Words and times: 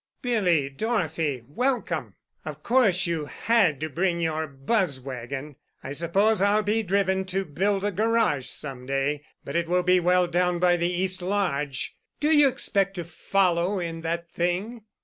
"Billy—Dorothy—welcome! 0.23 2.15
Of 2.43 2.63
course 2.63 3.05
you 3.05 3.25
had 3.25 3.79
to 3.81 3.87
bring 3.87 4.19
your 4.19 4.47
buzz 4.47 4.99
wagon. 4.99 5.57
I 5.83 5.93
suppose 5.93 6.41
I'll 6.41 6.63
be 6.63 6.81
driven 6.81 7.23
to 7.25 7.45
build 7.45 7.85
a 7.85 7.91
garage 7.91 8.47
some 8.47 8.87
day—but 8.87 9.55
it 9.55 9.67
will 9.67 9.83
be 9.83 9.99
well 9.99 10.25
down 10.25 10.57
by 10.57 10.75
the 10.75 10.91
East 10.91 11.21
Lodge. 11.21 11.95
Do 12.19 12.31
you 12.31 12.47
expect 12.47 12.95
to 12.95 13.03
follow 13.03 13.77
in 13.77 14.01
that 14.01 14.27
thing? 14.31 14.85